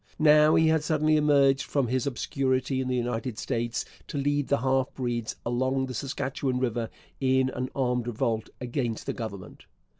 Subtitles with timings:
[0.17, 4.57] Now he had suddenly emerged from his obscurity in the United States to lead the
[4.61, 6.89] half breeds along the Saskatchewan river
[7.19, 9.67] in an armed revolt against the Government.